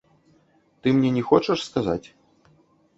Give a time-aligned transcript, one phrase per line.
[0.81, 2.03] Ты мне не хочаш сказаць?